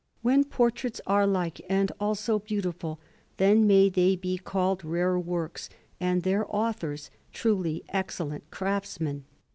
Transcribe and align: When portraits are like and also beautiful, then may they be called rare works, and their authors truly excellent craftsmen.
When 0.23 0.45
portraits 0.45 0.99
are 1.05 1.27
like 1.27 1.61
and 1.69 1.91
also 1.99 2.39
beautiful, 2.39 2.99
then 3.37 3.67
may 3.67 3.87
they 3.87 4.15
be 4.15 4.39
called 4.39 4.83
rare 4.83 5.19
works, 5.19 5.69
and 5.99 6.23
their 6.23 6.43
authors 6.49 7.11
truly 7.31 7.83
excellent 7.89 8.49
craftsmen. 8.49 9.25